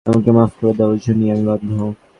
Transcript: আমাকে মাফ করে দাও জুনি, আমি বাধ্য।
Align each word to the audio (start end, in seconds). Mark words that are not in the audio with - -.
আমাকে 0.05 0.31
মাফ 0.31 0.51
করে 0.59 0.73
দাও 0.73 0.91
জুনি, 1.03 1.25
আমি 1.33 1.43
বাধ্য। 1.45 1.69